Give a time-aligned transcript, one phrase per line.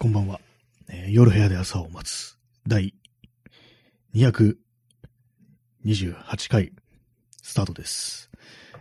[0.00, 0.40] こんばんは、
[0.88, 2.94] えー夜部屋で朝を待つ第
[4.14, 4.56] 228
[6.48, 6.72] 回
[7.42, 8.30] スタートです。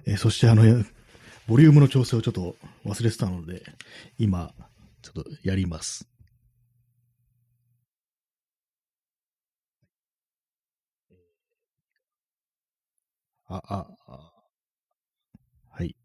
[0.05, 0.63] えーそしてあの、
[1.46, 2.55] ボリュームの調整をちょっと
[2.86, 3.63] 忘れてたので、
[4.18, 4.54] 今、
[5.02, 6.08] ちょっとやります。
[13.47, 14.31] あ、あ、あ、
[15.70, 15.96] はい。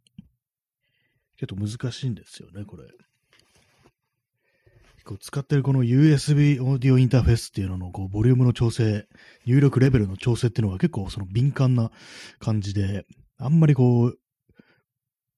[1.36, 2.88] ちょっと難しいんですよね、これ。
[5.04, 9.06] こう使ってるこの USB オーディオインターフェースっていうののこうボリュームの調整、
[9.44, 11.90] 入力レベルの調整っていうのが結構その敏感な
[12.38, 13.04] 感じで、
[13.38, 14.18] あんまりこう、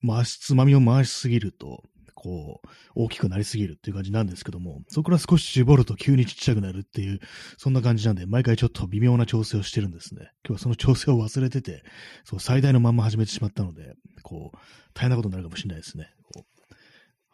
[0.06, 1.82] 回し、つまみを回しすぎると、
[2.14, 7.20] こう、大きくなりすぎるっていう感じなんですけども、そこから少し絞ると急にちっちゃくなるっていう、
[7.56, 10.30] そんな感じなんで、毎回ちょっと微妙な調整をしてるんですね。
[10.44, 11.82] 今日はその調整を忘れてて、
[12.24, 14.58] そう、最大のまんま始めてしまったので、こう、
[14.94, 16.08] 大変なことになるかもしれないですね。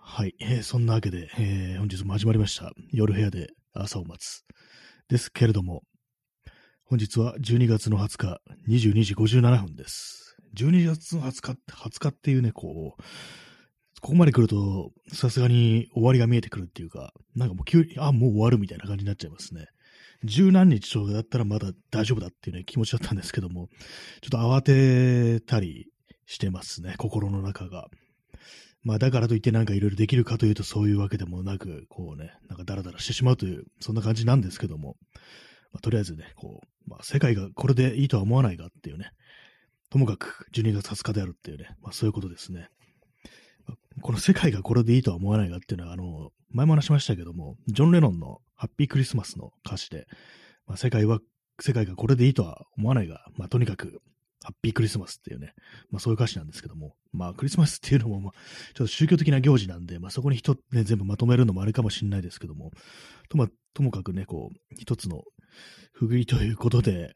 [0.04, 2.72] はい、えーそんなわけで、えー本日も始まりました。
[2.90, 4.44] 夜部屋で朝を待つ。
[5.08, 5.82] ですけれども、
[6.84, 10.36] 本日は12月の20日、22時57分です。
[10.54, 13.02] 12月の20日、20日っていうね、こう、
[14.02, 19.66] ここまで来ると、さすがに終わりが見えてくるっていうか、なんかもう急に、あ、もう終わるみたいな感じになっちゃいますね。
[20.24, 23.68] 十何日とかだったらまだ大丈夫だっていうね、気持ちだったんですけども、
[24.20, 25.86] ちょっと慌てたり
[26.26, 27.86] してますね、心の中が。
[28.82, 34.96] まあだからといってなんかいろいろできるかというとそういうわけでもなく、こうね、なんかダラダラしてしまうという、そんな感じなんですけども、
[35.72, 39.10] まあ、とりあえずね、こう、まあ世界がこれでいいとは思わないがっていうね、
[39.90, 42.68] ともかく12月20日であるっていうね、まあそういうことですね。
[44.00, 50.06] この世界がこれでいいとは思わないがっていうのは、あの、前も話しましたけども、ジョン・レノンのハッピークリスマスの歌詞で、
[50.66, 51.20] まあ世界は、
[51.60, 54.00] 世界がこれでいいとは思わないが、まあとにかく、
[54.42, 55.54] ハッピークリスマスっていうね、
[55.90, 58.32] まあそういう歌詞なんですけども、まあクリスマスっていうのも、まあ、
[58.74, 62.70] ちょっと宗教的な行事なんで、まあそこに人、ね、全部まとめるのもあれかもしれないですけども、
[63.28, 65.22] とま、ともかくね、こう、一つの
[65.94, 67.14] 区切りということで、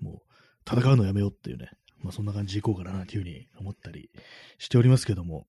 [0.00, 1.70] もう、戦うのやめようっていうね、
[2.02, 4.10] まあそんな感じでいこうかなというふうに思ったり
[4.58, 5.46] しておりますけども、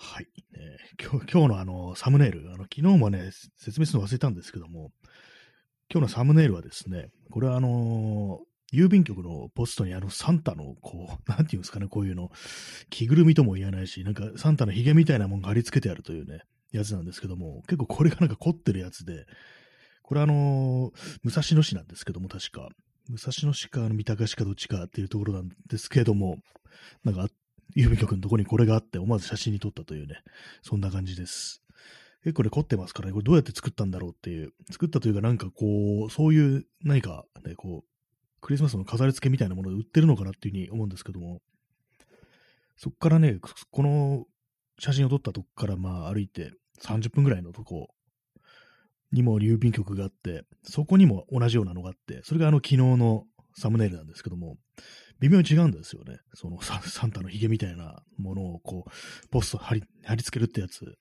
[0.00, 0.26] はい。
[0.54, 4.92] えー今日、今日のあの、サムネイル、あの、昨日もね、説明するの忘れたんですけども、
[5.90, 12.30] 今日のサムネイルはですね、これはあのー郵便局のポストにあのサンタの、こう、 なんていうんですかね、こういうの、
[12.90, 16.42] 着ぐるみとも言えないし、なんかサンタの髭みたいなもんが貼り付けてあるというね、
[16.72, 19.26] やつなんですけども、結構これがなんか凝ってるやつで、
[20.02, 22.68] これあのー武蔵野市なんですけども、確か。
[23.08, 26.38] 武蔵野市か三鷹市かどっちかっていうところなんですけども、
[27.04, 27.28] なんか、
[27.76, 30.22] 郵便局のとこにこれがあって、思わず写真に撮ったというね、
[30.62, 31.62] そんな感じです。
[32.24, 37.97] 結構ね、凝ってますからね、これどうやって作ったんだろうっていう、作ったというかなんかこう、そういう何かね、こう、
[38.40, 41.40] クリスマスの飾り付けみたいなもので売ってるのかなっていうふうに思うんですけども、
[42.76, 43.38] そこからね、
[43.70, 44.24] この
[44.78, 47.88] 写真を撮ったとこからまあ歩いて30分ぐらいのとこ
[49.12, 53.24] にも郵便局があって、そこにも同じようなのがあって、それがあの昨日の
[53.56, 54.56] サムネイルなんですけども、
[55.20, 56.18] 微妙に違うんですよね。
[56.34, 60.96] そのサンタのヒゲみたいなものをこう、ポスト貼り貼り付けるってやつ。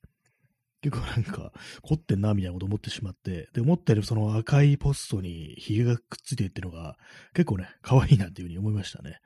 [0.82, 1.52] 結構なんか、
[1.82, 6.98] 凝ってんな、みたいなこと思ってしまって、で、思ったよりその赤いポストにヒゲがくっついてるっていうのが、
[7.34, 9.12] 結構ね、可愛いなっていうふうに思いましたね。
[9.12, 9.20] やっ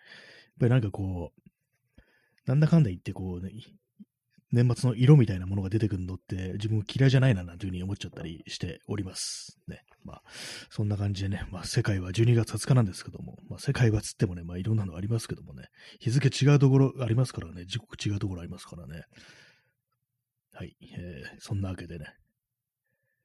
[0.59, 1.41] ぱりなんかこう、
[2.45, 3.51] なんだかんだ言ってこうね、
[4.51, 9.57] 年末の色みたいなものが出てくるのって自分嫌いじゃないななんていうふうに思っちゃったりしております。
[9.67, 9.83] ね。
[10.03, 10.23] まあ、
[10.69, 15.69] そんな感じでね、まあ世界は12月20日なんですけども、まあ世界はつってもね、まあいろんなのありますけどもね、
[15.99, 19.03] 日付違うところありますからね、時刻違うところありますからね。
[20.53, 22.05] はい、えー、そんなわけでね、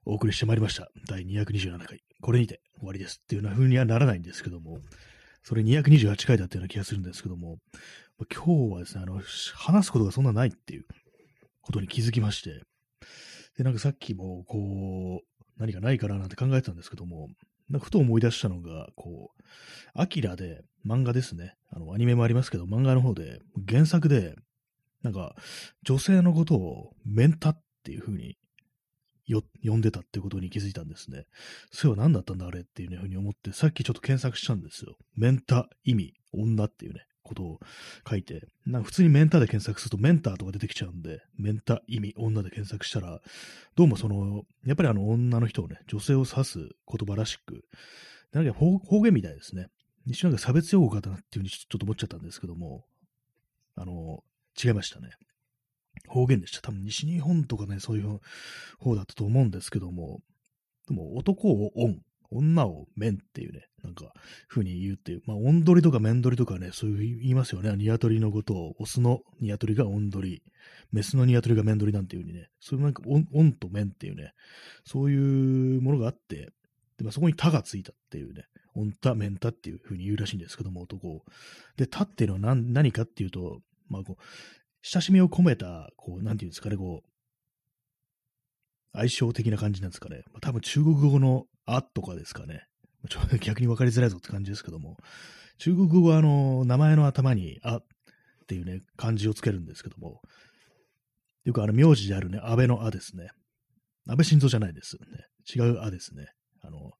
[0.04, 0.88] お送りしてまいりました。
[1.09, 2.03] 第227回。
[2.20, 4.78] これにて終わりですっていうような風にはならないんですけども、
[5.42, 7.59] それ228回だったような気がするんですけども、
[8.32, 9.20] 今日はですね、あの、
[9.54, 10.84] 話すことがそんなないっていう
[11.60, 12.62] ことに気づきまして、
[13.58, 17.28] で、なんかさっきも、こう、何かないかななんて考えてたんですけども、
[17.69, 19.43] なんかふと思い出したのが、こう、
[19.94, 21.56] アキラで漫画ですね。
[21.70, 24.37] あの、アニメもありますけど、漫画の方で、原作で、
[25.02, 25.34] なんか、
[25.82, 28.36] 女性のことをメンタっていう風に
[29.26, 31.26] よ呼んでたってことに気づいたんですね。
[31.70, 34.96] それは何だったんだあれっていうね風に思って、さっきちょっと検索したんですよ。
[35.16, 37.60] メンタ意味、女っていうね、ことを
[38.08, 43.20] 書いて、なんか普通にメンタで検索するとメンターとか出てきちゃうんで、メンタ意味、女で検索したら、
[43.75, 46.69] どうもその、やっぱりあの女の人をね、女性を指す言
[47.06, 47.64] 葉らしく、
[48.32, 49.66] なんか方方言みたいですね。
[50.06, 52.84] 一瞬なんか差別用語かなっていうふうにちょっと思っちゃったんですけども、
[53.75, 54.22] あの、
[54.62, 55.11] 違いましたね。
[56.08, 56.62] 方言でした。
[56.62, 58.20] 多分西日本とかね、そういう
[58.79, 60.20] 方だったと思うんですけども、
[60.88, 62.00] でも男をオン、
[62.31, 64.12] 女を面っていうね、なんか、
[64.49, 65.23] 風に言うっていう。
[65.26, 67.73] まあ、オンドリとかメンドリとかね、そういう言いますよね。
[67.76, 70.43] ニワトリのことを、オスのニワトリがオンドリ、
[70.93, 74.32] メスのニワトリがメンドリなんていう風にね、そういうなんかオン、オンとメンっていうね、
[74.85, 76.50] そういうものがあって、
[76.99, 78.44] でまあ、そこにタがついたっていうね、
[78.75, 81.25] オンタ、メンタっていう風に言うらしいんですけども、男を。
[81.76, 84.23] で、タっていうのは何何かっていうと、まあ、こう、
[84.83, 87.09] 親しみを込めた、こう、なんていうんですかね、こう、
[88.93, 90.23] 相性的な感じなんですかね。
[90.33, 92.67] ま多分中国語のあとかですかね。
[93.09, 94.97] ちょっと 逆に分かりづらいぞって感じですけども、
[95.59, 97.85] 中国語はあの、名前の頭にあっ
[98.47, 100.23] ていうね、漢字をつけるんですけども、
[101.44, 103.31] よくあの、名字であるね、安倍のあですね。
[104.09, 104.97] 安倍晋三じゃないです。
[104.97, 106.29] ね、違うあですね。
[106.62, 106.93] あの、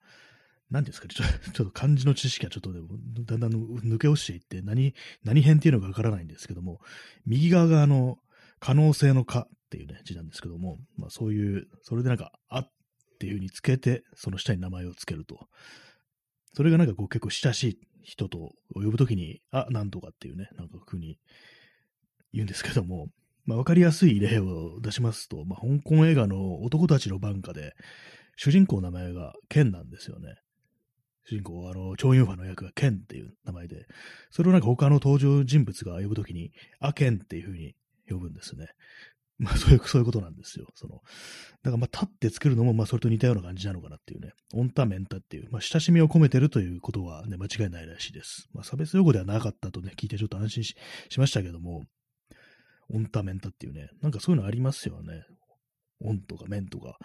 [0.71, 1.07] 何ですか？
[1.09, 2.89] ね、 ちょちょっと漢字の知識がちょっとでも、
[3.25, 6.81] だんだん抜け落ちていって、何、何編っていうのがわからないんですけども、
[7.25, 8.19] 右側があの、
[8.59, 12.73] 可能性のかっていうね、字なんですけども、まあそういう、それでなんか、あっ
[13.19, 15.49] ていう風につけて、その下に名前をつけると。
[16.53, 21.19] それがなんかこう結構親しい人と呼ぶときに、あ、なんとかっていうね、なんか風に
[22.33, 23.09] 言うんですけども、
[23.45, 27.75] まあわかりやすい例を出しますと、まあ香港映画の男たちの番下で、
[28.37, 30.35] 主人公の名前がケンなんですよね。
[31.29, 33.87] 主人公、あの、超ユーファの役がケンっていう名前で、
[34.31, 37.75] それをなんか他の登場人物が呼ぶときに、あ、ケンっていう風に
[38.09, 38.69] 呼ぶんですね。
[39.39, 40.67] まあそういう、そういうことなんですよ。
[40.75, 41.03] その、
[41.63, 44.33] だからまあ立って作るのもまあそれと似たような感じなのかなっていうね。
[44.55, 48.49] オンタメンタっていう、まあ親しみを込めてるということはね、間違いないらしいです。
[48.55, 50.75] まあ差別用語ではなかったとね、聞いてちょっと安心し
[51.19, 51.85] ましたけども、
[52.89, 55.25] オンタメンタっていうね、なんかそういうのありますよね。
[56.03, 56.99] オンとかメンとか。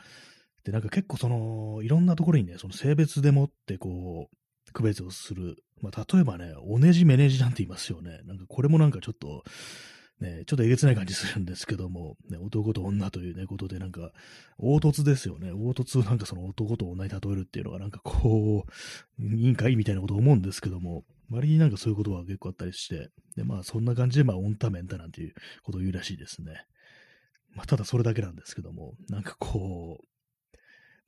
[0.64, 5.58] で、なんか結構その、いろんなところにね、その性別でもってこう、区別をする。
[5.82, 8.22] まあ例えばね、おねじめねじなんて言いますよね。
[8.26, 9.44] なんかこれもなんかちょっと、
[10.20, 14.12] ね、ちょっとえげつない感じするんですけども、ね、男と女というね、ことでなんか、
[14.60, 15.52] 凹凸ですよね。
[15.52, 18.66] 凹凸をなんかその男と女に例えるっていうのがなんかこ
[19.20, 26.66] う、いいんかいみたいなことを思うんですけども、割になんかそういうことは結構あったりして、で、まあそんな感じで、まあオンタメンタなんていうことを言うらしいですね。
[27.56, 30.06] まあただそれだけなんですけども、なんかこう、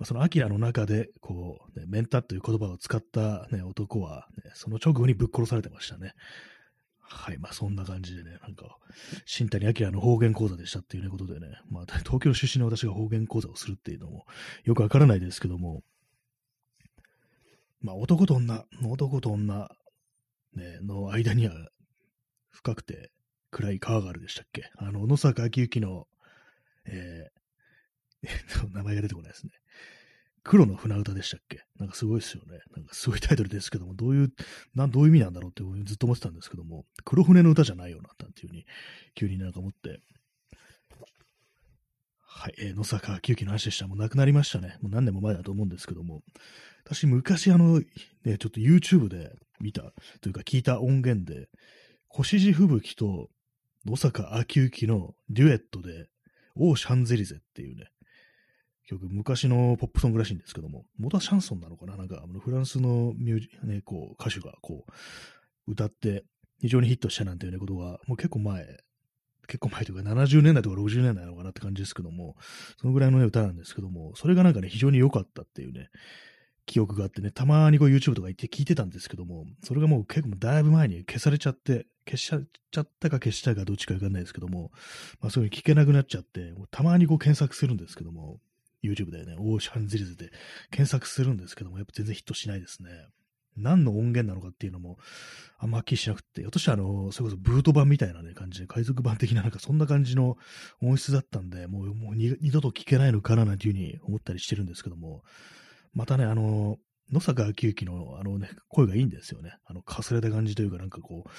[0.06, 6.14] そのアキラの中で、こう、ね、メンタという言葉を使った、ね、男は、ね、その直後にぶっ殺されてましたね。
[7.14, 8.78] はい、まあそんな感じでね、なんか、
[9.26, 14.26] 新谷明の方言講座でしたっていう、ことでね、まあ 東京出身の私が方言講座をするっていうのも
[14.64, 15.84] よくわからないですけども、
[17.82, 19.70] まあ男と女、男と女、
[20.54, 21.70] ね、の間には
[22.50, 23.12] 深くて
[23.52, 24.72] 暗い川があるでしたっけ？
[24.78, 26.08] あの、野坂昭之の、
[26.86, 27.43] えー、
[28.74, 29.52] 名前が出てこないですね。
[30.44, 31.62] 黒の船歌でしたっけ？
[31.80, 32.60] なんかすごいですよね。
[32.76, 34.34] なんかすごいタイトルですけども、どういう、
[34.76, 38.66] などういう意味なんだろうってずっと思ってたんですけども、黒船の歌じゃないよな、なんていうふうに、
[39.16, 40.02] 急になんか思って。
[42.36, 43.88] はい、えー、野坂清樹の話でした。
[43.88, 44.78] もう亡くなりましたね。
[44.82, 46.24] もう何年も前だと思うんですけども、
[46.84, 47.86] 私昔あの、ね、
[48.26, 49.32] ちょっと YouTube で
[49.62, 51.48] 見た、というか聞いた音源で、
[52.10, 53.30] 星地吹雪と
[53.86, 56.08] 野坂昭之のデュエットで、
[56.56, 57.86] オーシャンゼリゼっていうね、
[58.88, 61.98] 曲、昔のポップソングらしいんですけども、元はシャンソンなのかな？
[61.98, 64.86] なんか、フランスのミュージ、ね、こう、歌手がこ
[65.68, 66.24] う、歌って
[66.60, 68.66] 非常にヒットしたなんていうね、ことが、もう結構前、
[69.48, 72.36] 結構前というか70年代とか60年代なのかなって感じですけども、
[72.80, 75.90] そのぐらいの、ね、歌なんですけども、それがなんかね、非常に良かったっていうね、
[76.66, 84.72] 記憶があってね、たまにこう YouTube とか行って聞いてたんですけども、それがもう結構だいぶ前に消されちゃって、消しちゃったか消したかどっちかわかんないですけども、
[85.20, 88.40] まあそういう聞けなくなっちゃって、たまにこう検索するんですけども、
[88.84, 90.32] YouTube でね、オーシャンゼリズで
[90.72, 92.90] 検索するんですけども、やっぱ全然ヒットしないですね。
[93.56, 94.98] 何の音源なのかっていうのも、
[95.60, 100.38] あんまはっきりしなくて、私はあの、それこそブート版みたいなね、感じで、海賊版的ななんかそんな感じの
[100.82, 105.24] 音質だったんで、もうもう二度と聞けないのかななんていうふうに思ったりしてるんですけども、
[105.94, 106.78] またね、あの、
[107.12, 109.56] 野坂昭之のあのね、声がいいんですよね。
[109.66, 111.30] あの、かすれた感じというか、なんかこう、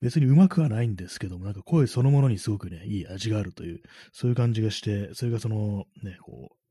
[0.00, 6.61] 別にうまくはないんですけども、なんか声そのものにすごくね、いい味があるという、そういう感じがして、それがその、ね、こう、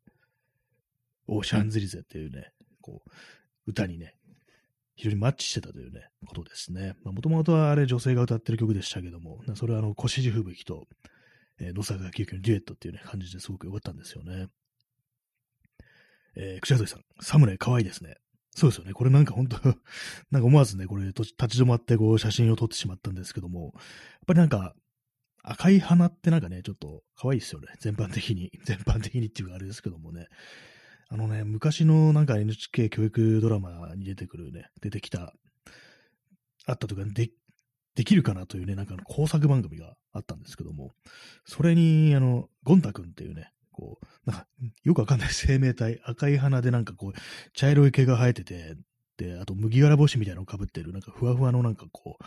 [1.32, 3.10] オーシャンゼリゼっていうね、こう、
[3.66, 4.16] 歌にね、
[4.96, 6.94] 非常にマッチしてたというね、ことですね。
[7.06, 10.88] もともとはあれ女性が歌ってる曲でしたけども、それはあの、腰地吹雪と、
[11.58, 14.48] えー、野坂清樹のデュエットっていうね、感じですごく良かったんですよね。
[16.36, 18.16] えー、串さん、サムネ可愛いですね。
[18.54, 18.92] そうですよね。
[18.92, 19.58] これなんか本当
[20.32, 23.82] なんか思わずね、これ立ち止まってこう写真を撮ってしまったんですけども、やっ
[24.28, 24.76] ぱりなんか、
[25.44, 27.68] 赤い花ってなんかね、ちょっと可愛いですよね。
[27.80, 28.52] 全般的に。
[28.66, 30.28] 全般的にっていうかあれですけどもね。
[31.14, 35.34] あのね、昔のなんか NHK 教育ドラマに出てくるね、出てきた、
[36.66, 37.30] あったとか、で、
[37.96, 40.94] できるかなというね、なんかの工作番組があったんですけども、
[41.44, 44.48] それに、あの、ゴンタ君っていうね、こう、なんか、
[44.86, 47.14] よくわかんない生命体、赤い花でなんかこう、
[47.52, 48.78] 茶色い毛が生えてて、
[49.18, 52.24] で、あと麦わら帽子みたいなのをかぶってる、なんかふわふわのなんかこう、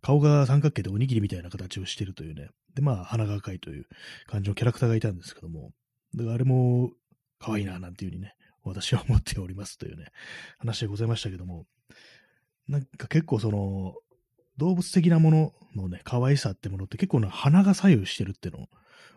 [0.00, 3.86] 顔が三角形でおにぎりみたいな形をしてるというね、で、まあ、鼻が赤いという
[4.28, 5.72] 感じのキャラクターがいたんですけども、
[6.14, 6.92] だからあれも、
[7.38, 10.06] 可愛いな、なんていうふうにね、私は思っておりますというね、
[10.58, 11.66] 話でございましたけども、
[12.68, 13.94] なんか結構その、
[14.56, 18.66] 動物的なもののね、可愛さってものって結構な鼻が左右してるっていうの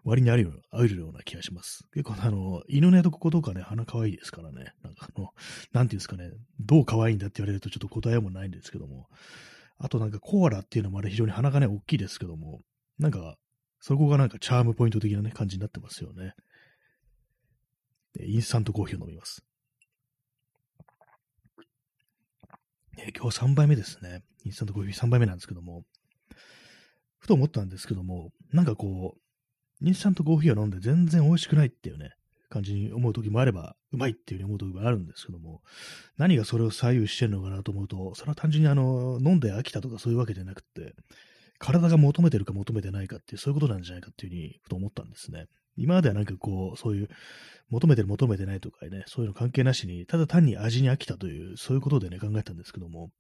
[0.04, 1.86] 割にあるよあるような気がします。
[1.94, 4.74] 結構あの、犬のとこことかね、鼻可愛いですからね。
[4.84, 5.30] なんかあの、
[5.74, 9.08] なんていうんですかね、どう可愛いんだって言われるとちょっと答えもないんですけども。
[9.84, 12.62] あとなんかコアラっていうのもあれ非常に鼻がね、大きいですけども、
[13.00, 13.36] なんか、
[13.80, 16.36] そこがなんかチャームポイント的なね、感じになってますよね。
[18.20, 19.44] インスタントコーヒーを飲みます。
[22.98, 24.24] え今日3杯目ですね。
[24.44, 25.84] インスタントコーヒー3杯目なんですけども、
[27.20, 32.12] ふと思ったんですけども、なんかこう、インスタントコーヒーを飲んで全然美味しくないっていうね、
[32.50, 35.62] 感じに思う時もあれば、うまいっていうふうに思う時もあるんですけども、
[36.18, 40.94] 何がそれを左右してるのかなと思うと、それは単純にあの、飲んで飽きたとかそういうわけじゃなくて、
[41.58, 45.46] 体が求めてるか求めてないかっていう、そういうことなんじゃないかっていうふうに、ふと思ったんですね。
[45.78, 47.10] 今まではなんかこう、そういう、
[47.70, 53.12] 求めてる求めてないとかね、そういうの関係なしに、ただ単に味に飽きたという、そういうことでね、考えたんですけども、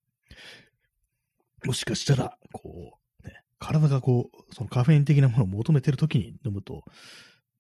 [1.65, 6.83] もしかしたら、こう、ね、体がこう、そのカフェイン的なものを求めてるときに飲むと、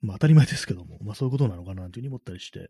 [0.01, 2.67] まあ当たり前ですけども、まあそういうことなのかなというふうに思ったりして、やっ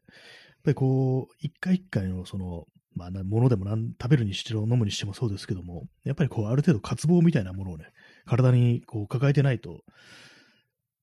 [0.66, 7.86] ぱりこう、一回一回のその、まあ、ものでも何食べるにしても飲むにしてもそうですけども、やっぱりこう、ある程度渇望みたいなものをね、
[8.26, 9.82] 体にこう抱えてないと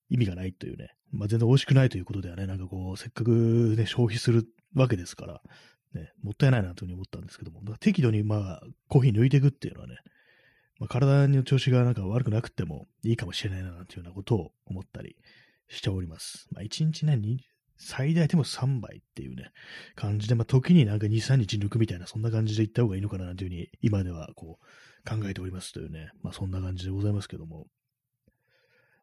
[0.09, 5.43] 意味がないというね、まあ、全然美味しくないということではね、なんかこう、せっかくね、消費するわけですから、
[5.95, 9.97] ね、もったいないなというふうに思ったんですけども、適度にまあ、コーヒー抜いていくっていうのはね、
[10.79, 15.17] まあ、体の調子がなんか悪くなくてもいいかもしれないな、というようなことを思ったり
[15.69, 16.49] しております。
[16.53, 17.19] まあ、1日ね、
[17.77, 19.51] 最大でも3杯っていうね、
[19.95, 27.67] 感じで、まあ、時になんか2、3日抜くみたいな、そんな感じで行った方がいいのかな、というふうに、今ではこう、考えておりますというね、まあ、そんな感じでございますけども、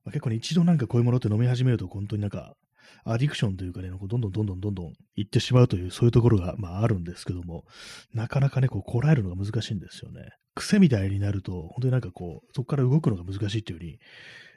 [0.06, 2.56] まあ、結構ね、一度なんかこういうものって飲み始めると、本当になんか、
[3.04, 7.66] アディクションというかね、どんどんどんどんどんどん行ってしまうという、そういうところが、まああるんですけども、
[8.14, 10.30] なかなかね、こう、こらえるのが難しいんですよね。
[10.54, 14.00] 癖みたいになると、本当になんかこう、そこから動くのが難しいっていう風に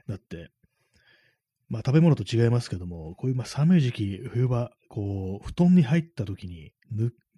[0.06, 0.50] なって、
[1.68, 6.72] まあ食べ物と違いますけども、こういうまあ寒い時期、冬場、こう、布団に入った時に、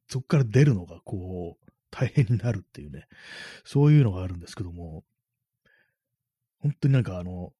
[0.09, 3.07] そこから出るのが、こう、大変になるっていうね、
[3.65, 5.05] そういうのがあるんですけども、
[6.59, 7.53] 本当になんかあの、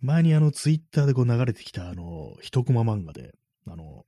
[0.00, 3.34] 前にあの、ツイッターでこう流れてきたあの、一コマ漫画で、
[3.66, 4.04] あの、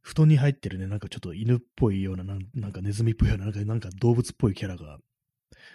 [0.00, 4.98] 布団に入ってるね、なんかちょっと犬っぽいような、なんかネズミっぽいような、なんかなんか動物っぽいキャラが、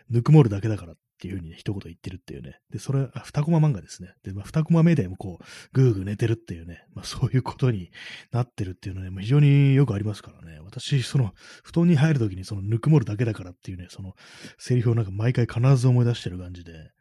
[0.09, 2.59] ぬくもるだけだからっていうふうに、ね、一言言ってるっていうね。
[2.69, 4.13] で、それ、あ、二コマ漫画ですね。
[4.23, 7.89] で、まあ、二コマ目でもこう、ぐーぐー寝てるっていうね、まあ、そういうことに
[8.31, 10.59] なってるっていうのはね、まあ、非常によくありますからね。
[10.59, 11.33] 私、その、
[11.63, 14.13] 布団に入るときにその、ぬくもるだけだからっていうね、その、
[14.59, 16.91] セリフをなんか毎回必ず思い出してる感じで、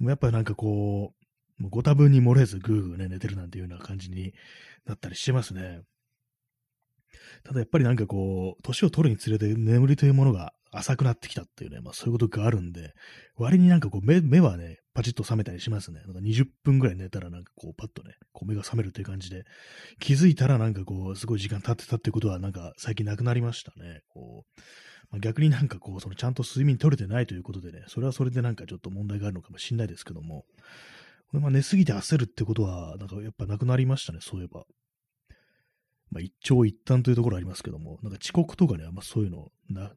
[0.00, 1.14] やっぱりなんかこ
[1.58, 4.34] う、もうご多分に漏れずぐーぐーね、寝てるなんていうような感じに
[4.84, 5.82] なったりしてますね。
[7.44, 12.92] ただやっぱりなんかこう、年を取るにつれて眠りというものが浅くなってきたっていうね、まあそういうことがあるんで、
[13.36, 16.00] 割になんかこう目目はね、パチッと覚めたりしますね。
[16.06, 19.44] なんか20分ぐらい寝たらなんかこうパッとね、こう目が覚めるという感じで、
[20.00, 24.00] 気づいたらなんかこう、すごい時間経ってたっていうことはなんか最近なくなりましたね。
[24.08, 24.60] こう、
[25.10, 30.44] まあ、逆になんかこう、そのちゃんと睡眠取れてないということでね、それはそれでなんかちょっと問題があるのかもしれないですけども、
[31.28, 34.64] これまあ寝すぎて焦るってことは、なんかやっぱなくなりましたね、そういえば。
[36.10, 39.92] まあ一長一短というところありますけども、なんか遅刻とかね、あんまそういうのな、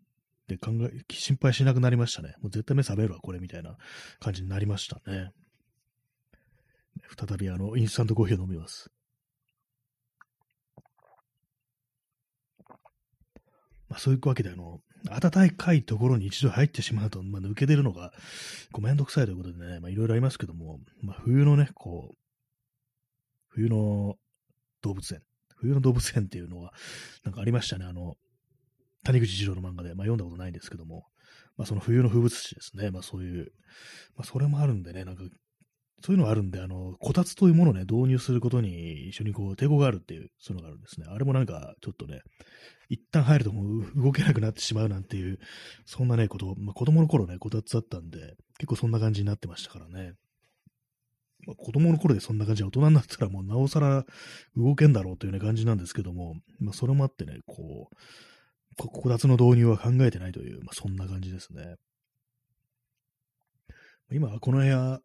[0.50, 2.34] で考え、心配しなくなりましたね。
[2.42, 3.78] もう絶対目覚めるわ、これみたいな
[4.20, 5.32] 感じになりましたね。
[7.18, 8.92] 再びあの、インスタントコーヒーを飲みます。
[13.88, 18.12] まあそういうわけで、あの、暖かいところに一度入ってしまうと、まあ、抜け出るのが、
[18.72, 22.18] こう、めんどくさいということでね、まあ、いろいろありますけども、まあ、冬のね、こう、
[23.50, 24.16] 冬の
[24.82, 25.22] 動物園、
[25.56, 26.74] 冬の動物園っていうのは、
[27.24, 28.18] なんかありましたね、あの、
[29.04, 31.06] 谷口二郎の漫画で、まあ、読んだことないんですけども、
[31.58, 33.52] まあ、その冬の風物詩ですね、まあ、そういう、
[34.16, 35.24] まあ、それもあるんでね、なんか、
[36.02, 41.08] そういうのがあるんで、あの、こたつというものをね、導入することに一緒にこう、抵抗があるっていう、そういうのがあるんですね。
[41.10, 42.22] あれもなんか、ちょっとね、
[42.88, 45.40] 一旦入るともう動けなくなってしまうなんていう、
[45.86, 50.14] そんなね、こと、まあ、子供の頃ね、こたつだったんで、結構そんな感じになってましたからね。
[51.46, 54.06] まあ、子供の頃でそんな感じで大人になったらもうなおさら
[54.56, 57.96] 動けんだろうというね感じなんですけども、まあ、それもあってね、こう、
[58.88, 61.76] こたつの導入は考えてないという、まあ、そんな感じですね。
[64.12, 65.02] 今、この部屋、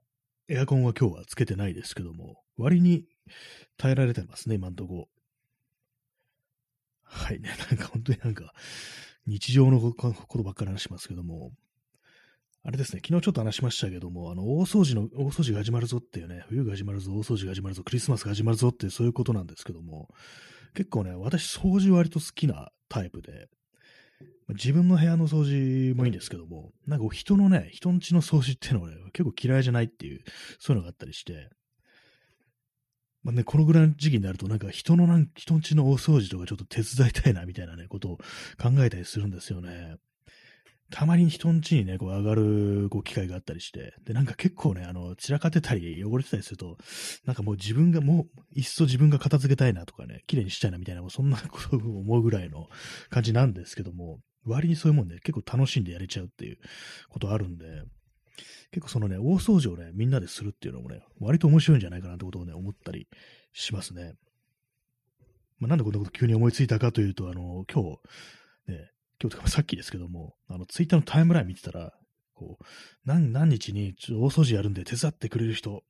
[0.49, 3.05] エアコンは今日はつけてないですけども、割に
[3.77, 5.09] 耐えられてますね、今んとこ。
[7.03, 8.55] はいね、 なんか本当になんか、
[9.27, 11.53] 日常のことばっかり話しますけども、
[12.63, 20.09] あれですね、昨日ちょっと話しましたけども、あの、大掃除の、大掃除が始まるぞっていうね、冬が始まるぞ、大掃除が始まるぞ、クリスマスが始まるぞっていうそういうことなんですけども、
[20.75, 23.49] 結構ね、私掃除割と好きなタイプで、
[24.49, 30.23] 自分の部屋の掃除もいいんですけども、なんか人のね、人ん家の掃除っていうのは、ね、結構嫌いじゃないっていう、
[30.59, 31.49] そういうのがあったりして、
[33.23, 38.17] まあね、このぐらいの時期になると、なんか人のなん、人ん家の大掃除とかちょっと手伝いたいな、みたいなね、ことを
[38.61, 39.97] 考えたりするんですよね。
[40.95, 46.79] たまに人んちにね、こう上がるこう機会があったりして、で、なんか結構ね、あの、散らかってたり汚れてたりすると、
[47.27, 52.69] なんかもう自分がもう、いっそ自分が片付けたいなとかね、綺麗にしたいなみたいな、もうそんなことを思うぐらいの
[53.11, 56.59] 感じなんですけども、割にそういうもんで、ね、結構楽しんでやれちゃうっていう
[57.09, 57.67] ことあるんで、
[58.71, 63.09] 結構そのね、大掃除をね、みんなでするっていうのもね、割と面白いんじゃないかなってことをね、思ったり
[63.53, 64.13] しますね。
[65.59, 71.93] まあ、なんでこんなこと急に思いついたかというと、あの、今日、ね、今日とかさっきですけども、あの、ツイッターのタイムライン見てたら、
[72.35, 72.65] こう、
[73.05, 75.85] 何、何日に大掃除やるんで手伝ってくれる人、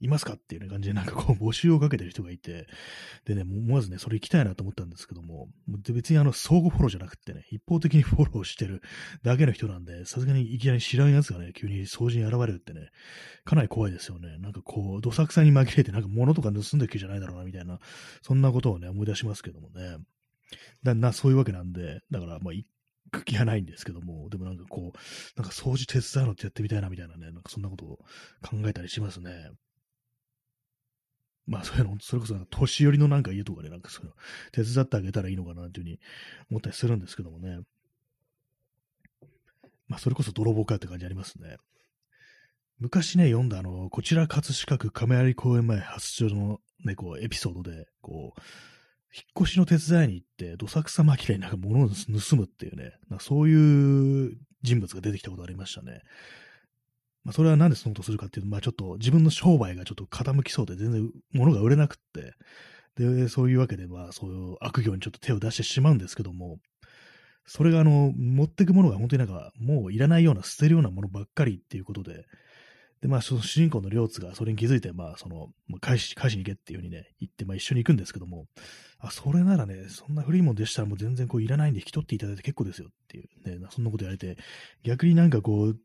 [0.00, 2.66] いますかっていう、ね、感じでなんかこう 募集をかけてる人がいて、
[3.24, 8.82] でね、思わずね、それ行きたいなと思ったんですけども、別にあの、相互フォローじゃなくてね、一方的にフォローしてる
[9.22, 12.90] だけの人なんで、さすがにいきなり知らんやつがね、急に掃除に現れるってね、
[13.44, 14.38] かなり怖いですよね。
[14.38, 17.80] なんかこう、どさくさに紛れてなんか物とか盗んでる気じゃないだろうな、みたいな、
[18.22, 19.98] そんなことをね、思い出しますけどもね。
[20.82, 22.66] だな、そういうわけなんで、だから、まあ、行
[23.10, 27.98] く気がないんですけども、でもなんかこう、なんか掃除手伝うのってやってみたいなみたいなね、なんかそんなことを
[28.42, 29.50] 考えたりしますね。
[31.46, 34.16] まあそういうの、それこそ年寄りのなんか家とかでなんかそういうの
[34.52, 36.00] 手伝ってあげたらいいのかなっていうふうに
[36.50, 37.60] 思ったりするんですけどもね。
[39.86, 41.58] まあそれこそ泥棒かって感じありますね。
[42.78, 48.40] 昔ね、読んだあの、こちら葛飾区亀有公園前発祥のね、こうエピソードで、こう、
[49.14, 56.00] 引っ越しの手伝いに行って、どさくさ巻きでなんか物を盗むっていうね、そういう人物が出てきたことありましたね。
[57.22, 62.34] まあ、それはなんでそのことするかっていうと、まあちょっと自分の商売がちょっと傾きそうで全然物が売れなくって、
[62.96, 66.58] で、そういうわけで、まあそういう悪行にちょっと手を出してしまうんですけども、
[67.46, 72.24] それがあの、持ってくものが本当になんかもういらないような捨てるようなものばっかりっていうことで、
[73.00, 78.46] で、まあ、その主人公の両津がそれに気づいて、まあ、その、まあ、返し、返しに行けっていうふうにね、言って、まあ、一緒に行くんですけども、
[78.98, 84.38] あ、それならね、そんな古いもんでしたらもう全然こういらないんで引き取っていただいて結構ですよっていうね、そんなこと言われて、
[84.82, 85.78] 逆になんかこう、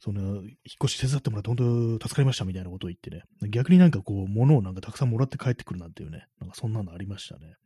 [0.00, 0.44] その、引っ
[0.84, 7.56] 越し手伝ってもらって本当助かりましたみたいなことを言ってね、逆になんかこう、物をなんかたくさんもらって帰ってくるなんていうね、なんかそんなのありましたね。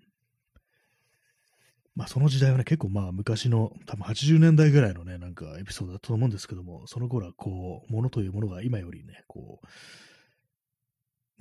[1.94, 9.66] まあその時代はね、結構まあ昔の多分80年代ぐらいのね、んかエピソードだと思うんですけども、その頃はこう、物というものが今よりね、こう、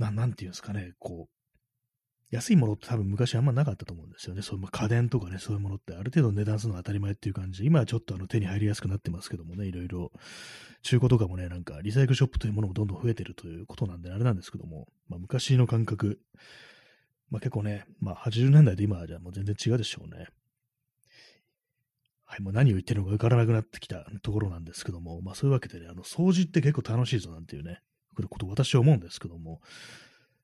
[0.01, 1.41] ななんていうんですかね、こう、
[2.31, 4.41] 安いものって多分昔あんまなかったと思うんですよね。
[4.41, 10.11] そういう家電とかね、そういうものってある程度値段するのが当たり前っていう感じで、今はちょっとあの手に入りやすくなってますけどもね、いろいろ。
[10.81, 16.21] 中古とかもね、なんかリサイクルショップというものもどんどん増えてるということなんで、あれなんですけども、まあ昔の感覚、
[17.29, 20.27] まあ結構ね、まあ80年代で今はじゃもう全然違うでしょうね。
[22.31, 27.81] はい、もう何を言ってるのか分からなくなってきたところなんですけども、まあそういうわけでね、あの掃除って結構楽しいぞなんていうね、
[28.29, 29.59] こと私は思うんですけども、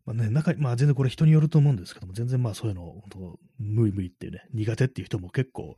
[0.05, 5.77] まあね、中まあ全然これ人によると思うんですけども、全然まあそういうの、本当無理無理っていうね、苦手っていう人も結構、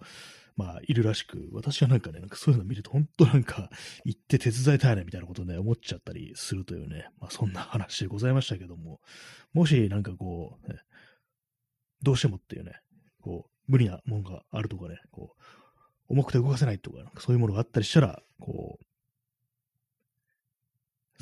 [0.57, 3.69] まあいるらしく、私はなんかね、なんかそういうの見ると本当なんか
[4.03, 8.99] 行って手伝いたいなみたいなことね、思っちゃったりするというね、まあそんな話でございましたけども、
[9.53, 10.79] もしなんかこう、ね、
[12.01, 12.71] どうしてもっていうね、
[13.21, 15.43] こう、無理なもんがあるとかね、こう、
[16.09, 18.85] 重くて動かせないとか、なんかそういうものがあったりしたら、こう、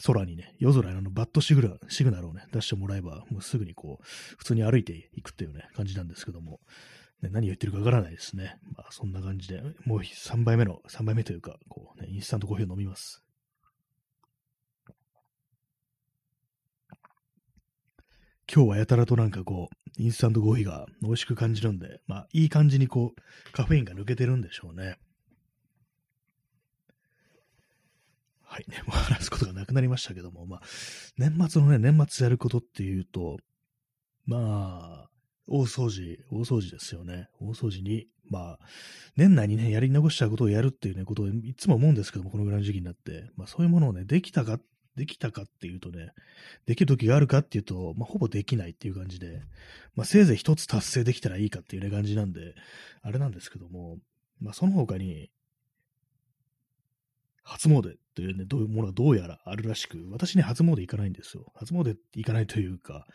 [0.04, 4.04] 空にね、夜空のバットシグナシグナルをね、出してもらえば、もうすぐにこう、
[4.38, 6.60] 普通に歩いていくっていうね、感じなんですけども、
[7.22, 8.60] ね、何を言ってるかわからないですね。
[8.76, 13.24] まあ、そんな感じで、もう3杯目の、3杯目というか、こうね、インスタントコーヒーを飲みます。
[18.54, 24.98] 今日はやたらとなんかこう、インスタントコーヒーが美味しく感じるんで、まあ、いい感じにこう、カフェインが抜けてるんでしょうね。
[28.44, 30.62] はいね、もう話すことがなくなりましたけども、まあ、
[31.18, 33.38] 年末のね、年末やることっていうと、
[34.26, 35.10] まあ、
[35.48, 37.28] 大掃除、大掃除ですよね。
[37.40, 38.60] 大掃除に、まあ、
[39.16, 44.62] 年内にね、やり残したことをやるっていうね、ことをいつも思うんですけども、このぐらいの時期になって、まあそういうものをね、できたかっ、
[44.98, 46.12] できたかっていうとね、
[46.66, 49.42] できる時があるかっていうと、まあほぼできないっていう感じで、
[49.96, 52.56] まあせいぜい一つ達成できたらいいかっていうね、感じなんで、
[53.04, 53.98] あれなんですけども、
[54.42, 55.30] まあその他に、
[57.48, 61.46] 初詣っていうね、どういうものがどうやらあるらしく、私ね、初詣行かないんですよ。
[61.56, 63.08] 初詣行かないというか、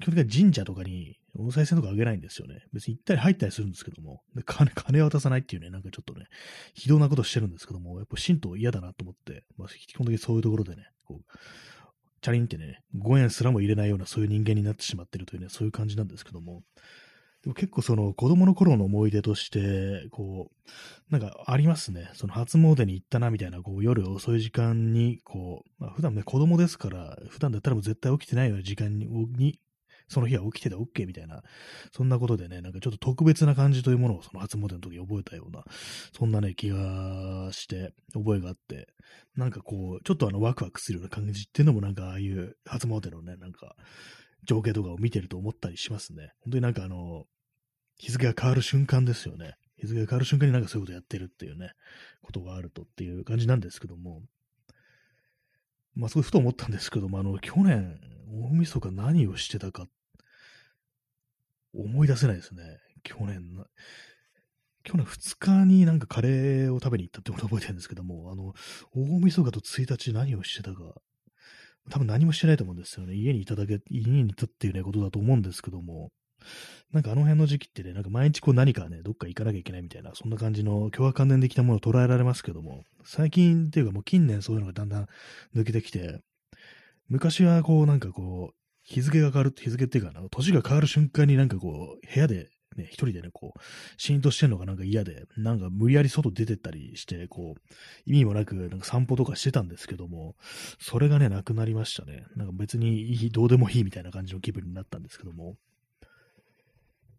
[0.00, 2.62] 基本的に神社とかにお賽銭とかあげないんですよね。
[2.72, 6.26] 別に行ったり入ったりするんですけども、で金、金渡さないっていうね、なんかちょっとね、
[6.74, 11.38] 非道なことしてるんですけども、やっぱ神道嫌だなと思って、まあ、基本的にそういうところでね、こう、
[12.20, 16.62] チャリンってね、5円すらも入れないようなそういう人間になってしまってるというね、そういう感じなんですけども、
[17.42, 22.10] でも結構その子供の頃の思い出として、こう、なんかありますね。
[22.14, 29.58] その初詣に行ったなみたいな、こう夜遅い時間に、こう、まあ普段ね子供ですから、普段だったらもう絶対起きてないような時間に、に
[30.10, 31.42] その日は起きてて OK みたいな、
[31.92, 35.64] そんなことでね、なんかちょっと特別な感じというものをその初詣の時覚えたような、
[36.12, 38.88] そんなね、気がして、覚えがあって、
[39.36, 43.76] なんかこう、ちょっとあのワクワクするような感じっていうのもなんかああいう初詣のね、なんか、
[44.44, 46.32] 情景とかを見てると思ったりしますね。
[46.40, 47.26] 本当になんかあの、
[47.96, 49.56] 日付が変わる瞬間ですよね。
[49.76, 51.72] 日付が変わる瞬間になんかそういうことやってるっていうね、
[52.22, 54.22] ことがあるとっていう感じなんですけども、
[55.94, 57.98] まあ、すごいふと思ったんですけども、あの、去年、
[58.32, 59.86] 大晦日何をしてたか、
[61.74, 62.62] 思い出せないですね。
[63.02, 63.42] 去年、
[64.82, 68.54] 去年2日になんかカレーを食べに行ったってこと覚えてるんですけども、あの、
[68.94, 70.94] 大晦日と1日何をしてたか、
[71.90, 73.14] 多分何もしてないと思うんですよね。
[73.14, 76.10] 家にいただけ、家にいたっていうね、ことだと思うんですけども、
[76.92, 85.06] なんかあの辺の時期ってね、なんか毎日こう何かね、どっか行かなきゃいけないみたいな、そんな感じの共和関連的なものを捉えられますけども、最近っていうかもう近年そういうのがだんだん
[85.54, 86.20] 抜けてきて、
[87.08, 92.50] 昔はこうなんかこう、日付が変わる、日付っていうかな、年が変わる瞬間になんかこう、部屋で
[92.80, 93.60] ね、一人でね、こう、
[93.96, 97.60] シーンとしてんのがなんか嫌で、なんか無理やり外出てったりして、こう、
[98.06, 100.36] 意味もなく、なんか散歩とかしてたんですけども、
[100.78, 102.24] それがね、なくなりましたね。
[102.36, 105.56] なんか別にいい、どうでもいいみたいな感じの気分になったんですけども、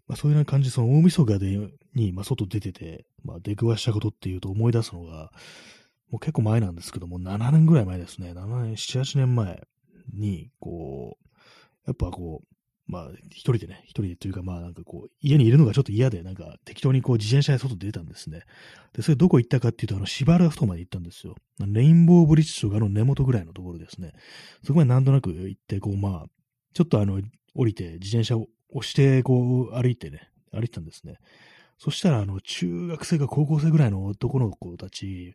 [0.08, 1.58] まあ、そういう感じ、その大晦日で
[1.96, 5.32] に、まあ、外出てて、まあ、出くわしたことっていうと思い出すのが、
[6.10, 8.34] もう結構前なんですけども、7年ぐらい前ですね。
[8.34, 9.66] 7年、7、8年前
[10.14, 11.28] に、こう、
[11.88, 12.56] やっぱこう、
[12.88, 18.42] まあ、一人でね、一人でというか、まあなんかこう、家にいるのがちょっと嫌で、なんか適当にこう自転車で外出たんですね。
[18.94, 21.36] で、それどこ行ったかっていうと、あの、シバラフトまで行ったんですよ。
[21.60, 24.14] レインボーブリッジとかの根元ぐらいのところですね。
[24.66, 26.26] そこまでなんとなく行って、こう、まあ、
[26.74, 27.22] ちょっとあの、
[27.56, 31.18] 降りて自転車を押して、こう、歩いてね、歩いてたんですね。
[31.84, 35.34] そしたら、あの、中学生か高校生ぐらいの男の子たち、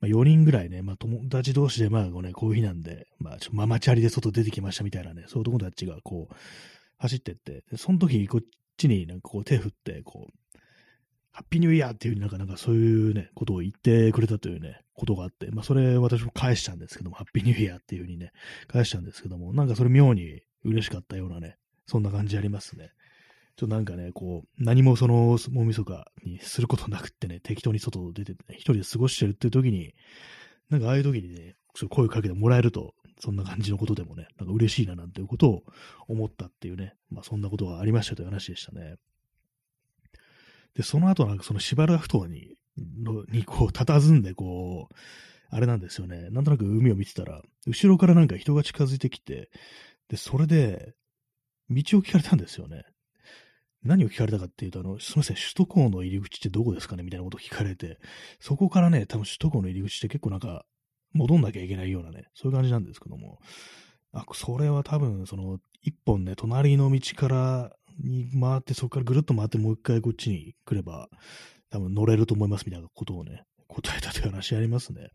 [0.00, 6.34] まあ、4人ぐらいね、まあ、友達同士で、まあ、ね、こういう日なんで、まあ、ちょママチャリで外出てきましたみたいなね、そういう男たちが、こう、
[7.02, 8.44] 走ってって、その時、こっ
[8.76, 10.58] ちになんかこう手振って、こう、
[11.32, 18.32] ハッピーニューイヤーっていう、なんか、なんかそういうね、ことを言ってくれたというね、ことがあって、まあ、それ私も返したんですけども、ハッピーニューイヤーっていうふうにね、
[18.68, 22.92] 返したんですけども、なんかそれ妙に嬉しかったようなね、そんな感じありますね。
[23.56, 29.94] ちょっとなんかね、こう、何もその、大晦日にすることなくってね、適当に外出てね、一人で過ごしてるっていう時に、
[30.70, 31.56] なんかああいう時にね、
[31.90, 35.62] 声かけてもらえると、そんな感じのことでもね、なんか嬉しいななんていうことを
[36.08, 38.96] 思ったっていうね、まあそんなことがありましたという話でしたね。
[40.74, 44.94] で、その後なんかそのしばらくとに、のにこう、佇んでこう、
[45.50, 49.50] あれなんですよね、なんとなく海を見てたら、後ろからなんか人が近づいてきて、
[50.08, 50.94] で、それで、
[51.70, 52.82] 道を聞かれたんですよね。
[53.84, 57.04] 何を聞かれたかっていうと、あの、すみません、首都高の入り口ってどこですかね？
[57.04, 58.00] みたいなことを聞かれて、
[58.40, 60.64] そこからね、多分首都高の入り口って結構なんか、
[61.12, 63.38] 戻んなきゃいけないようなね、そういう感じなんですけども、
[64.12, 71.08] あ、それは多分、その、一本ね、隣の道からに回って、そこからぐるっと回ってもう一回こっちに来れば、
[71.70, 75.10] 多分乗れると思いますみたいなことをね、答えたという話ありますね。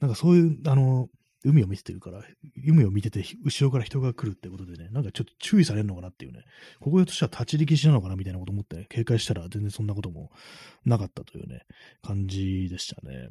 [0.00, 1.08] なんかそういう、あの、
[1.42, 2.22] 海を見ててるから、
[2.66, 6.44] 海を見てて、後ろから人が来るってことでね、なんかちょっと注意されるのかなっていうね、
[6.80, 10.30] こことしては立ち力士なのかなみたいなこと思って、ね、警戒したら全然そんなことも
[10.84, 11.62] なかったというね、
[12.02, 13.30] 感じでしたね。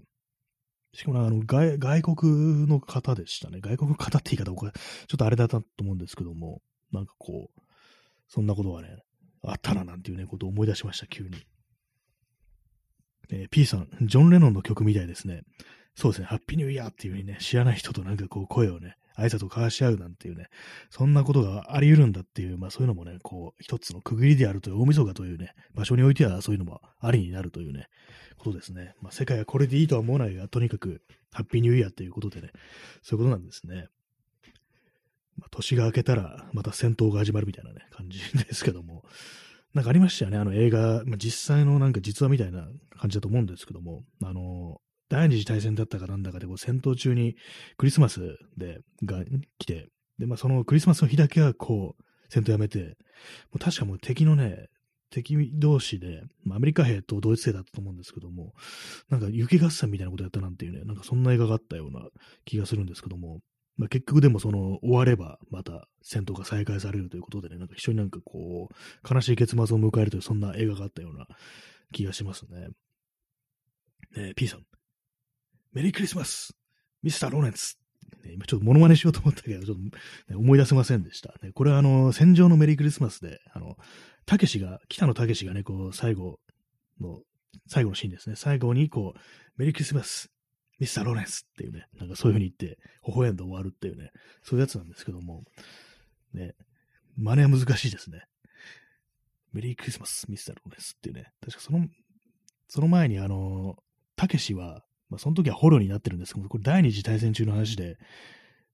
[0.93, 3.59] しかもあの外外国の方でしたね。
[3.61, 7.61] 外国の方って言い方、これちょっとあれだったと思うんですけども、なんかこう、
[8.27, 8.97] そんなことがね、
[9.43, 11.45] あったななんていうね、ことを思い出しました、急に。
[13.31, 15.43] えー、P さん、ジョン・レノンの曲みたいですね。
[15.95, 20.47] そうですね、ハッピーニューイヤーっていう風にね、知らない人となんかこう声をね、挨拶を交わし合うなんていうね、
[20.89, 27.87] そんなことがあり得るんだっていう、まあそういうのもね、こう、一つの区切りであるという、大晦日というね、場所においてはそういうのもありになるというね、
[28.37, 28.95] ことですね。
[29.01, 31.01] まあ世界はこれでいいとは思わないが、とにかく、
[31.31, 32.51] ハッピーニューイヤーっていうことでね、
[33.01, 33.87] そういうことなんですね。
[35.37, 39.03] まあ、年が明けたら、また戦闘が始まるみたいなね、感じですけども、
[39.73, 47.35] なんかありましたよね、あの映画、まあ、実際のなんか実話みたいな感じだと思うんですけども、あの、第二次大戦だったかなんだかで、こう戦闘中に
[47.77, 49.23] クリスマスで、が
[49.57, 54.67] 来て、で、まあそのクリスマスの日だけはこう、戦闘やめて、もう確かもう敵のね、
[55.09, 58.53] 敵同士で、まあ、アメリカ兵とドイツ兵だったと思うんですけども、
[59.09, 62.07] なんか雪合戦みたいなことやったなんていうね、なんかそんな映画があったような
[62.45, 63.39] 気がするんですけども、
[63.77, 71.25] まあ、結局でもその終わればまた戦闘が再開されるということでね、なんか非常になんかこう、悲しい結末を迎えるというそんな映画があったような
[71.91, 72.67] 気がしますね。
[74.15, 74.63] えー、P さん、
[75.73, 76.55] メリークリスマス
[77.03, 77.79] ミスター・ローレンス
[78.23, 81.33] ね、今ちょっとモノマネしようと思ったけど、ちょっと、ね、思い出せませんでした。
[81.41, 83.77] ね、これはあの、戦場のメリークリスマスで、あの、
[84.25, 86.39] たけしが、北野たけしがね、こう、最後
[86.99, 87.21] の、
[87.67, 88.35] 最後のシーンですね。
[88.35, 89.19] 最後に、こう、
[89.57, 90.31] メリークリスマス、
[90.79, 94.11] ミスター・ローレンスっていうね、なんかそういう風に言って、微笑んで終わるっていうね、
[94.43, 95.43] そういうやつなんですけども、
[96.33, 96.55] ね、
[97.17, 98.23] 真似は難しいですね。
[99.51, 101.87] メリークリスマス、ミスター・ローレンスっていうね、確かその、
[102.67, 103.77] その前にあの、
[104.15, 106.33] たけしは、まあ、その時は捕虜になってるんです。
[106.33, 107.97] けど、これ第二次大戦中の話で、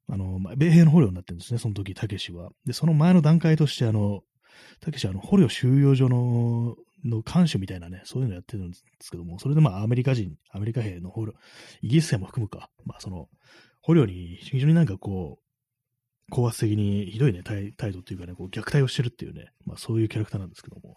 [0.07, 2.49] あの、まあ、米兵の捕虜になってるんですね、その時、たけしは。
[2.65, 4.21] で、その前の段階として、あの、
[4.81, 11.33] たけしは、あの、捕虜収容所の、の監守みたいなね、そういうのやってるんですけども、それでまあ、アメリカ人、アメリカ兵の捕虜、
[11.81, 13.27] イギリス兵も含むか、まあ、その、
[13.81, 15.45] 捕虜に非常になんかこう、
[16.31, 20.95] 高圧的にひどいね、態度っていうかね、こう虐待をしてるっていうね、まあそういうキャラクターなんですけども、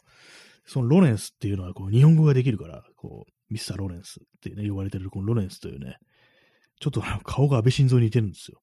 [0.64, 5.98] そのロレンスっていうのはこう日本語ができるから、こう、ミスター・ロレンスってね、呼ばれてるこのロレンスというね、
[6.80, 8.60] ちょっと顔が安倍晋三に似てるんですよ。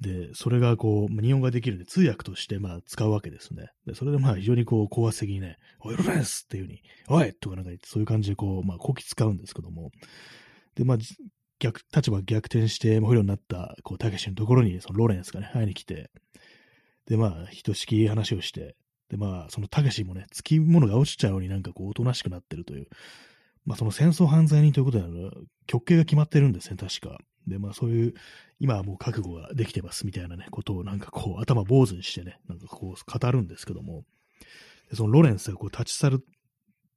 [0.00, 3.66] で、それがこう、日本語ができるんで通訳としてまあ使うわけですね。
[3.84, 9.90] で、それでまあ非常にこう、高圧的にね、おい、ロレンスっていう風に、おいとかなんか言って、そういう感じでこう、まあ、こき使うんですけども、
[10.76, 10.98] で、まあ、
[11.58, 16.10] 逆、立場逆転して、捕虜になった、こう、たけしのところに、そのロレンスがね、会いに来て、
[17.06, 18.76] で、まあ、ひとしき話をして、
[19.08, 22.86] で、まあ、そのたけしもね、つきものが落ちちゃうようになんかこう、おとなしくなってるという、
[23.68, 25.04] まあ、その戦争犯罪人ということで、
[25.66, 27.18] 極刑が決まってるんですね、確か。
[27.46, 28.14] で、まあ、そういう、
[28.58, 34.04] 今はもう覚悟ができてますみたいなね、ことをなんかこう、頭坊主にしてね、なんかこう、語るんですけども、
[34.88, 36.24] でそのロレンスがこう、立ち去る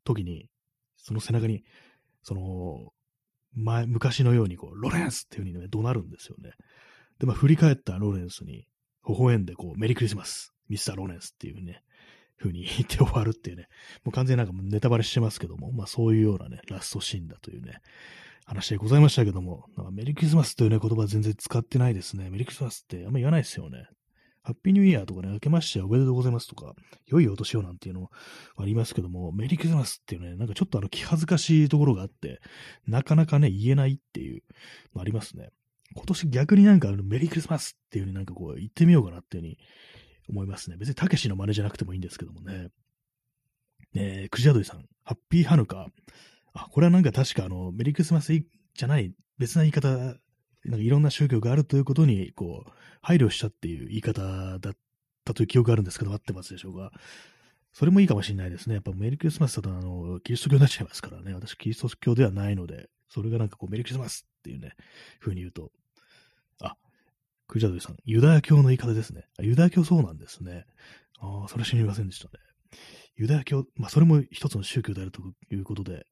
[0.06, 0.48] 時に、
[0.96, 1.66] その背中に、
[2.24, 2.94] その、
[3.54, 6.52] 前、昔のようにこう、ロレンスっていう風にね、怒鳴るんですよね。
[7.20, 8.66] で、まあ、振り返ったロレンスに、
[9.06, 11.84] 微笑んでこう、メリークリスマス、ミスターロレンスっていうね、
[12.42, 13.68] 風に言って終わるっていうね、
[14.04, 17.80] もう完全になんかネタバレしてますけども、まあそういうようなね、ラストシーンだというね、
[18.46, 22.30] 話でございましたけども、なんかメリークリスマスというね、言葉全然使ってないですね。
[22.30, 23.88] メリークリスマスってあんま言わないですよね。
[24.44, 26.74] ハッピーニューイヤーとかね、明けましておめでとうございますとか、
[27.06, 28.12] 良いお年をなんていうのも
[28.58, 32.42] ありますけども、メリークリスマスっていうね、なんかちょっとあの気恥ずかしいところがあって、
[32.88, 34.42] なかなかね、言えないっていう
[34.96, 35.50] のありますね。
[35.94, 39.58] 今年逆になんかあのメリークリスマスっていう風になんかこう言ってみようかなっていう風に
[40.30, 40.78] 思いますね。
[40.78, 42.70] 別にたけしの真似じゃなくてもいいんですけどもね。
[43.94, 45.88] えー、くじあどりさん、ハッピーハヌカ。
[46.54, 50.18] あ、これはなんか確かあの、メリークリスマスじゃない別な言い方、なんか
[50.78, 54.74] いろんな宗教があるということに、こう、配慮したっていう言い方だっ
[55.26, 56.92] たという記憶があるんですけど、合ってますでしょうか？
[57.74, 58.76] それもいいかもしれないですね。
[58.76, 61.34] やっぱメリークリスマスだと、あの、キリスト教になっちゃいますからね。
[61.34, 64.74] 私、キリスト教ではないので、それがなんかこう、メリークリスマスっていうね、
[65.20, 65.72] 風に言うと、
[67.52, 69.26] クジャドリさん、ユダヤ教の言い方ですね。
[69.42, 70.64] ユダヤ教そうなんですね。
[71.20, 72.32] ああ、それ知りませんでしたね。
[73.18, 76.06] ユダヤ教、まあ、それも一つの宗教であるということで、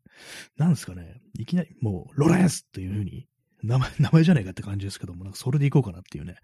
[0.57, 3.25] なんですかね、いきなり、もう、ロレンスっていう風に、
[3.63, 6.35] 名前、 名前じゃないかって感じですけども、なんかそれでいこうかなっていうね、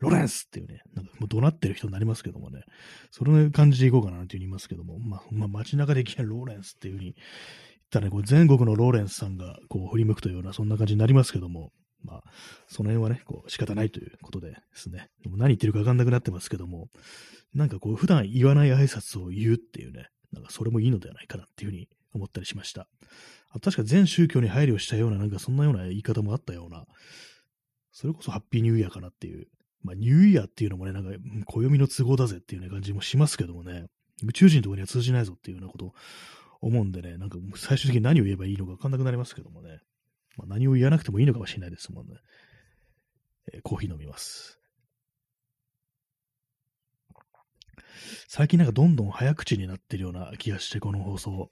[0.00, 2.64] ロレンスっていうね、なんかもう怒鳴ってる人になりますけどもね、
[3.12, 7.26] それの感じでいこうかなっていう風に言いますけども、まあ、まあ、街中でいきなりローレンスっていう風に言っ
[7.90, 12.22] たらね、こう全国のローレンスさんがこう振り向くというような、そんな感じになりますけども、まあ、
[12.66, 15.08] その辺はね、こう仕方ないということでですね。
[15.22, 16.88] でも何言ってるかわかんなくなってますけども、
[17.54, 22.88] なんかこう普段言わない挨拶を言うっていうね、なんかそれもいいのではないかなっていうふうに思ったりしました。
[23.50, 26.86] あ確か全宗教に配慮したような、なんかそんなような言い方もあったような、
[27.92, 29.48] それこそハッピーニューイヤーかなっていう。
[29.82, 31.10] まあ、ニューイヤーっていうのもね、なんか、
[31.46, 33.86] 暦の都合だぜっていうね、感じもしますけどもね、
[34.22, 35.94] 宇宙人ところには通じないぞっていうようなこと
[36.60, 39.80] 思うんでね、なんか最終的に何を言えばいいのかわかんなくなりますけどもね。
[40.36, 42.14] まあ、何を言わなくてもいいのかもしれないですもんね。
[43.52, 44.58] えー、コーヒー飲みます。
[48.28, 51.50] 最近なんかどんどん早口になってるような気がして、この放送。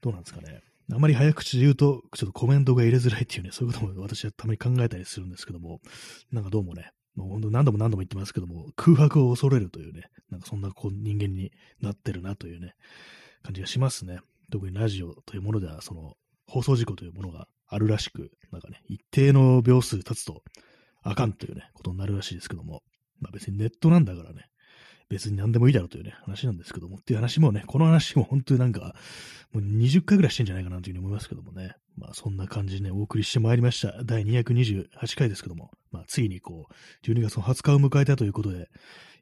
[0.00, 0.62] どうなんですかね。
[0.92, 5.80] あまり早口で言うと、ちょっとコメントが入れづらいっていうね、そういうことも私はたまに考えたりするんですけども、
[6.32, 12.74] なんかどうもね、もう本当何度も何度も言ってますけども、空白を恐れるというね、なんかそんなこう人間になってるなというね、
[13.42, 14.20] 感じがしますね。
[14.50, 16.14] 特にラジオというものでは、その
[16.46, 20.42] 放送事故というものがあるらしく、なんかね、一定の秒数経つと
[21.02, 22.82] あかんというね、ことになるらしいですけども、
[23.20, 24.46] まあ別にネットなんだからね、
[25.08, 28.94] 別に何でもいいだろうというね、話なんですけども、っていう話もね、この話も本当になんか、
[29.52, 34.04] もう20回ぐらいしてんじゃないかなというふうに思いますけどもね、まあそんな感じでね、お送りしてまいりました。
[34.04, 38.68] 第228回ですけども、まあついにこう、12月の20日を迎えたということで、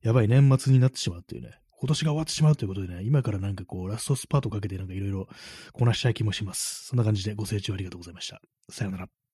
[0.02, 5.28] やばい年末になってしまうっていうね、今年が終わってしまうということでね、今からなんかこう、ラストスパートかけてなんかいろいろ
[5.72, 6.86] こなしたい気もします。
[6.86, 8.40] そんな感じでご清聴ありがとうございました。
[8.68, 9.27] さようなら。